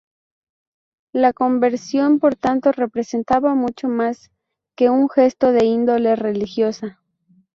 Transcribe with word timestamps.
La 1.13 1.31
conversión, 1.31 2.17
por 2.17 2.35
tanto, 2.35 2.71
representaba 2.71 3.53
mucho 3.53 3.87
más 3.87 4.31
que 4.75 4.89
un 4.89 5.07
gesto 5.07 5.51
de 5.51 5.63
índole 5.65 6.15
religiosa. 6.15 6.99